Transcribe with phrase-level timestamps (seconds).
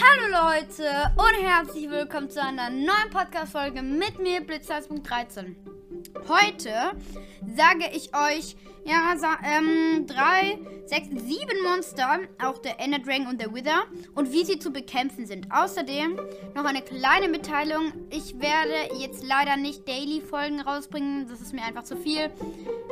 [0.00, 5.56] Hallo Leute und herzlich willkommen zu einer neuen Podcast-Folge mit mir, Blitzers.13.
[6.28, 6.92] Heute
[7.56, 8.54] sage ich euch,
[8.84, 9.14] ja,
[9.44, 13.82] ähm, drei, sechs, sieben Monster, auch der Ender Dragon und der Wither
[14.14, 15.48] und wie sie zu bekämpfen sind.
[15.50, 16.16] Außerdem
[16.54, 17.92] noch eine kleine Mitteilung.
[18.10, 22.30] Ich werde jetzt leider nicht Daily-Folgen rausbringen, das ist mir einfach zu viel.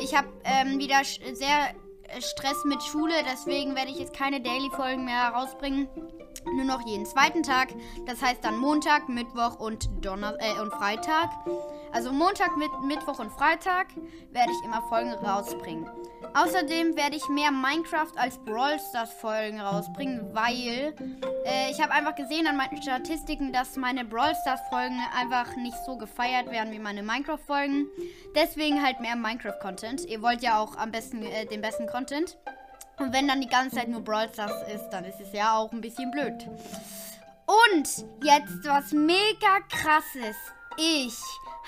[0.00, 1.74] Ich habe ähm, wieder sehr
[2.20, 5.88] Stress mit Schule, deswegen werde ich jetzt keine Daily-Folgen mehr rausbringen
[6.52, 7.68] nur noch jeden zweiten Tag.
[8.06, 11.30] Das heißt dann Montag, Mittwoch und, Donner äh, und Freitag.
[11.92, 13.86] Also Montag, mit Mittwoch und Freitag
[14.30, 15.88] werde ich immer Folgen rausbringen.
[16.34, 20.94] Außerdem werde ich mehr Minecraft als Brawl Stars Folgen rausbringen, weil
[21.46, 25.76] äh, ich habe einfach gesehen an meinen Statistiken, dass meine Brawl Stars Folgen einfach nicht
[25.86, 27.86] so gefeiert werden wie meine Minecraft Folgen.
[28.34, 30.04] Deswegen halt mehr Minecraft Content.
[30.06, 32.36] Ihr wollt ja auch am besten äh, den besten Content.
[32.98, 35.70] Und wenn dann die ganze Zeit nur Brawl Stars ist, dann ist es ja auch
[35.70, 36.48] ein bisschen blöd.
[37.46, 40.36] Und jetzt was mega krasses.
[40.76, 41.16] Ich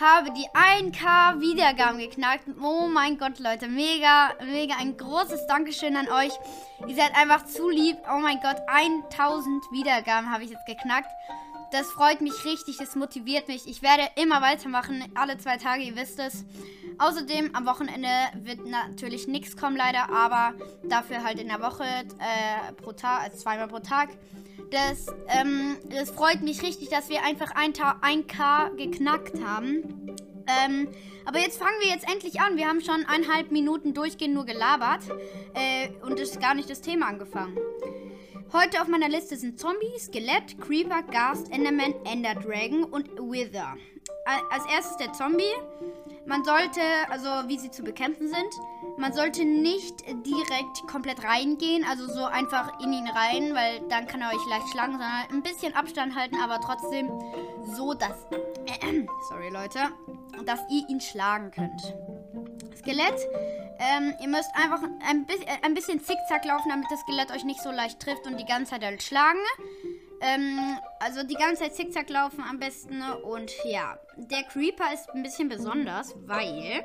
[0.00, 2.44] habe die 1K Wiedergaben geknackt.
[2.62, 3.66] Oh mein Gott, Leute.
[3.66, 6.32] Mega, mega ein großes Dankeschön an euch.
[6.86, 7.96] Ihr seid einfach zu lieb.
[8.12, 11.10] Oh mein Gott, 1000 Wiedergaben habe ich jetzt geknackt.
[11.72, 13.66] Das freut mich richtig, das motiviert mich.
[13.66, 16.44] Ich werde immer weitermachen, alle zwei Tage, ihr wisst es.
[16.98, 22.72] Außerdem am Wochenende wird natürlich nichts kommen, leider, aber dafür halt in der Woche äh,
[22.74, 24.10] pro Tag, also zweimal pro Tag.
[24.70, 30.16] Das, ähm, das freut mich richtig, dass wir einfach 1K geknackt haben.
[30.46, 30.88] Ähm,
[31.24, 32.56] aber jetzt fangen wir jetzt endlich an.
[32.56, 35.02] Wir haben schon eineinhalb Minuten durchgehend nur gelabert
[35.54, 37.56] äh, und ist gar nicht das Thema angefangen.
[38.52, 43.74] Heute auf meiner Liste sind Zombie, Skelett, Creeper, Ghast, Enderman, Ender Dragon und Wither.
[44.50, 45.42] Als erstes der Zombie.
[46.26, 48.54] Man sollte, also wie sie zu bekämpfen sind,
[48.98, 49.94] man sollte nicht
[50.24, 54.68] direkt komplett reingehen, also so einfach in ihn rein, weil dann kann er euch leicht
[54.70, 57.08] schlagen, sondern ein bisschen Abstand halten, aber trotzdem
[57.76, 58.26] so, dass,
[59.28, 59.80] sorry Leute,
[60.44, 61.94] dass ihr ihn schlagen könnt.
[62.86, 63.26] Skelett,
[63.80, 67.60] ähm, ihr müsst einfach ein, bi ein bisschen zickzack laufen, damit das Skelett euch nicht
[67.60, 69.40] so leicht trifft und die ganze Zeit halt schlagen.
[70.20, 73.02] Ähm, also die ganze Zeit zickzack laufen am besten.
[73.02, 76.84] Und ja, der Creeper ist ein bisschen besonders, weil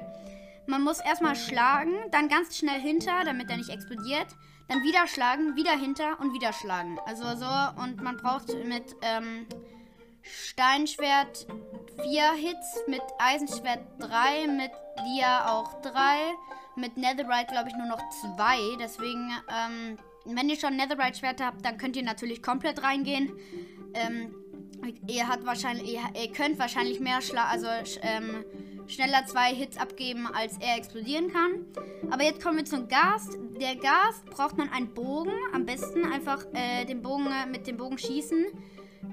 [0.65, 4.27] man muss erstmal schlagen, dann ganz schnell hinter, damit er nicht explodiert.
[4.67, 6.97] Dann wieder schlagen, wieder hinter und wieder schlagen.
[7.05, 9.45] Also so, und man braucht mit ähm,
[10.23, 11.47] Steinschwert
[12.01, 14.71] 4 Hits, mit Eisenschwert 3, mit
[15.05, 15.91] Dia auch 3,
[16.75, 18.01] mit Netherite glaube ich nur noch
[18.35, 18.77] 2.
[18.79, 23.31] Deswegen, ähm, wenn ihr schon Netherite-Schwerter habt, dann könnt ihr natürlich komplett reingehen.
[23.93, 24.33] Ähm,
[25.07, 27.67] ihr, hat wahrscheinlich, ihr, ihr könnt wahrscheinlich mehr Schla also
[28.01, 28.45] ähm,
[28.87, 31.65] schneller zwei Hits abgeben, als er explodieren kann.
[32.11, 33.29] Aber jetzt kommen wir zum Gas.
[33.59, 35.33] Der Gas braucht man einen Bogen.
[35.53, 38.45] Am besten einfach äh, den Bogen äh, mit dem Bogen schießen.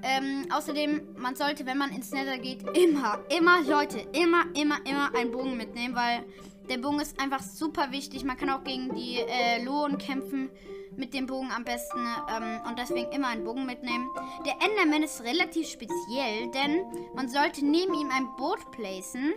[0.03, 5.13] Ähm, außerdem, man sollte, wenn man ins Nether geht, immer, immer, Leute, immer, immer, immer
[5.15, 6.23] einen Bogen mitnehmen, weil
[6.69, 8.23] der Bogen ist einfach super wichtig.
[8.23, 10.49] Man kann auch gegen die äh, Lohen kämpfen
[10.95, 11.99] mit dem Bogen am besten
[12.35, 14.09] ähm, und deswegen immer einen Bogen mitnehmen.
[14.45, 16.83] Der Enderman ist relativ speziell, denn
[17.15, 19.33] man sollte neben ihm ein Boot placen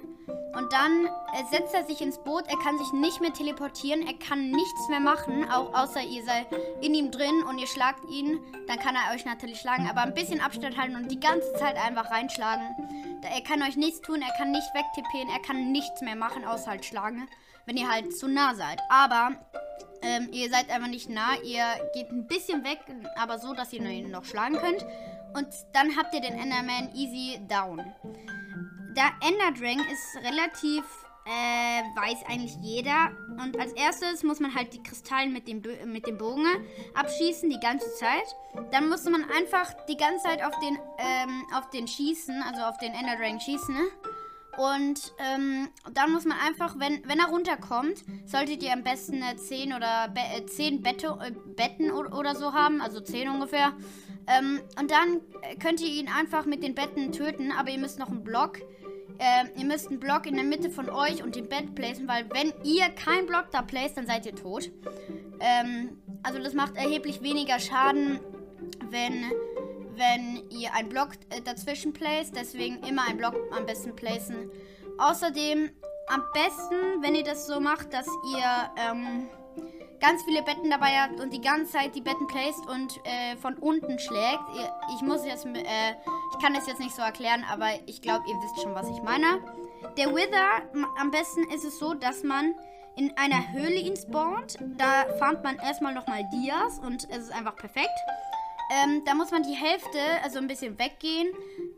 [0.55, 2.45] und dann äh, setzt er sich ins Boot.
[2.49, 6.47] Er kann sich nicht mehr teleportieren, er kann nichts mehr machen, auch außer ihr seid
[6.81, 8.39] in ihm drin und ihr schlagt ihn.
[8.67, 11.77] Dann kann er euch natürlich schlagen, aber ein bisschen Abstand halten und die ganze Zeit
[11.77, 12.67] einfach reinschlagen.
[13.23, 16.71] Er kann euch nichts tun, er kann nicht wegtippen, er kann nichts mehr machen, außer
[16.71, 17.29] halt schlagen,
[17.67, 18.81] wenn ihr halt zu nah seid.
[18.91, 19.33] Aber
[20.03, 21.35] ähm, ihr seid einfach nicht nah.
[21.43, 21.65] Ihr
[21.95, 22.81] geht ein bisschen weg,
[23.17, 24.85] aber so, dass ihr ihn noch schlagen könnt.
[25.35, 27.79] Und dann habt ihr den Enderman easy down.
[28.97, 30.85] Der Ender Dragon ist relativ,
[31.25, 33.11] äh, weiß eigentlich jeder.
[33.43, 36.45] Und als erstes muss man halt die Kristallen mit dem, mit dem Bogen
[36.95, 38.37] abschießen, die ganze Zeit.
[38.71, 42.77] Dann musste man einfach die ganze Zeit auf den, ähm, auf den schießen, also auf
[42.79, 43.75] den Ender Dragon schießen.
[43.75, 43.85] Ne?
[44.59, 49.37] Und ähm, dann muss man einfach, wenn, wenn er runterkommt, solltet ihr am besten äh,
[49.37, 53.73] 10 oder Be äh, 10 Bette, äh, Betten oder so haben, also 10 ungefähr.
[54.27, 55.21] Ähm, und dann
[55.59, 58.59] könnt ihr ihn einfach mit den Betten töten, aber ihr müsst noch einen Block.
[59.19, 62.27] Äh, ihr müsst einen Block in der Mitte von euch und dem Bett placen, weil
[62.31, 64.71] wenn ihr keinen Block da placed, dann seid ihr tot.
[65.41, 68.21] Ähm, also das macht erheblich weniger Schaden,
[68.91, 69.25] wenn
[69.97, 72.37] wenn ihr einen Block äh, dazwischen placed.
[72.37, 74.51] Deswegen immer einen Block am besten placen.
[74.99, 75.71] Außerdem
[76.09, 79.29] am besten, wenn ihr das so macht, dass ihr ähm,
[80.01, 83.55] ganz viele Betten dabei habt und die ganze Zeit die Betten placed und äh, von
[83.55, 84.43] unten schlägt.
[84.97, 85.93] Ich muss jetzt, äh,
[86.33, 89.03] ich kann das jetzt nicht so erklären, aber ich glaube, ihr wisst schon, was ich
[89.03, 89.41] meine.
[89.97, 90.63] Der Wither,
[90.99, 92.55] am besten ist es so, dass man
[92.97, 94.59] in einer Höhle ihn spawnt.
[94.77, 97.89] Da farmt man erstmal nochmal Dias und es ist einfach perfekt.
[98.73, 101.29] Ähm, da muss man die Hälfte, also ein bisschen weggehen,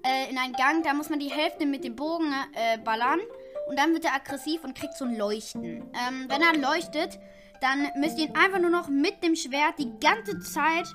[0.05, 0.85] äh, in einen Gang.
[0.85, 3.21] Da muss man die Hälfte mit dem Bogen äh, ballern.
[3.69, 5.91] Und dann wird er aggressiv und kriegt so ein Leuchten.
[5.93, 7.19] Ähm, wenn er leuchtet,
[7.61, 10.87] dann müsst ihr ihn einfach nur noch mit dem Schwert die ganze Zeit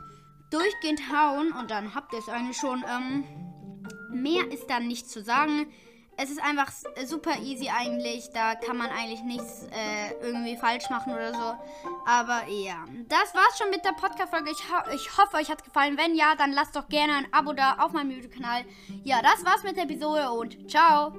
[0.51, 1.51] durchgehend hauen.
[1.51, 2.83] Und dann habt ihr es eigentlich schon.
[2.87, 3.23] Ähm,
[4.11, 5.67] mehr ist dann nicht zu sagen
[6.21, 6.71] es ist einfach
[7.05, 8.29] super easy eigentlich.
[8.31, 11.55] Da kann man eigentlich nichts äh, irgendwie falsch machen oder so.
[12.05, 14.51] Aber ja, das war's schon mit der Podcast-Folge.
[14.51, 15.97] Ich, ho ich hoffe, euch hat's gefallen.
[15.97, 18.65] Wenn ja, dann lasst doch gerne ein Abo da auf meinem YouTube-Kanal.
[19.03, 21.13] Ja, das war's mit der Episode und ciao.